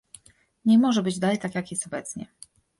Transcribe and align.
Nie 0.65 0.77
może 0.79 1.03
być 1.03 1.19
dalej 1.19 1.39
tak 1.39 1.55
jak 1.55 1.71
jest 1.71 1.87
obecnie 1.87 2.25